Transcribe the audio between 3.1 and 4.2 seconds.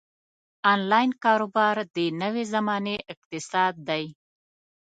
اقتصاد دی.